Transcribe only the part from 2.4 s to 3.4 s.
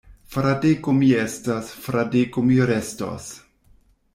mi restos.